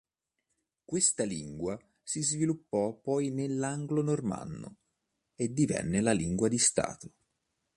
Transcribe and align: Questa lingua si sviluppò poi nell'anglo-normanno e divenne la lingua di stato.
Questa 0.83 1.23
lingua 1.23 1.79
si 2.01 2.23
sviluppò 2.23 2.91
poi 2.95 3.29
nell'anglo-normanno 3.29 4.77
e 5.35 5.53
divenne 5.53 6.01
la 6.01 6.11
lingua 6.11 6.47
di 6.47 6.57
stato. 6.57 7.11